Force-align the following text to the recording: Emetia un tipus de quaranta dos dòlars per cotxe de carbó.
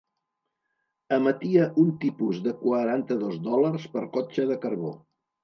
Emetia 1.17 1.67
un 1.81 1.91
tipus 2.05 2.39
de 2.47 2.55
quaranta 2.63 3.19
dos 3.27 3.37
dòlars 3.49 3.87
per 3.93 4.05
cotxe 4.19 4.49
de 4.55 4.61
carbó. 4.67 4.93